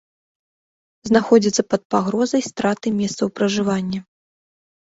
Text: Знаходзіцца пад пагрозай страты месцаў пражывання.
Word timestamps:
Знаходзіцца 1.09 1.63
пад 1.73 1.81
пагрозай 1.97 2.41
страты 2.49 2.87
месцаў 3.03 3.27
пражывання. 3.41 4.01